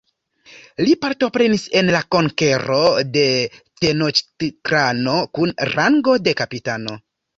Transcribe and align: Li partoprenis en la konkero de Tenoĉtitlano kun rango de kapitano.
Li 0.85 0.93
partoprenis 1.03 1.65
en 1.81 1.91
la 1.95 1.99
konkero 2.15 2.79
de 3.17 3.25
Tenoĉtitlano 3.83 5.15
kun 5.39 5.55
rango 5.75 6.17
de 6.29 6.35
kapitano. 6.41 6.99